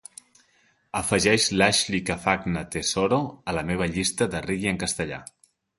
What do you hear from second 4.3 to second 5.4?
de reggae en castellà